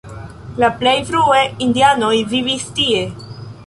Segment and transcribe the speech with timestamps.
[0.63, 3.09] La plej frue indianoj vivis tie.